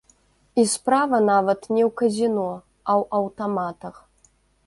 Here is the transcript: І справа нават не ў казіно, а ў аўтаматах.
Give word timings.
І 0.61 0.61
справа 0.75 1.19
нават 1.31 1.67
не 1.75 1.83
ў 1.87 1.91
казіно, 2.01 2.47
а 2.93 2.95
ў 3.01 3.21
аўтаматах. 3.21 3.95